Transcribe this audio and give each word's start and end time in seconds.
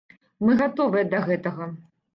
Мы 0.45 0.55
гатовыя 0.63 1.05
да 1.13 1.23
гэтага. 1.31 1.73